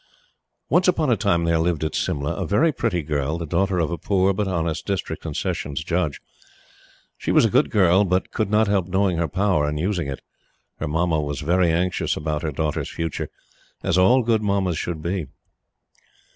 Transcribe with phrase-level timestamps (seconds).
[0.67, 3.91] Once upon a time there lived at Simla a very pretty girl, the daughter of
[3.91, 6.19] a poor but honest District and Sessions Judge.
[7.19, 10.21] She was a good girl, but could not help knowing her power and using it.
[10.79, 13.29] Her Mamma was very anxious about her daughter's future,
[13.83, 15.27] as all good Mammas should be.